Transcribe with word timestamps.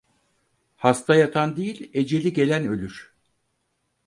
Hasta 0.77 1.15
yatan 1.15 1.55
değil, 1.55 1.91
eceli 1.93 2.33
gelen 2.33 2.67
ölür. 2.67 3.13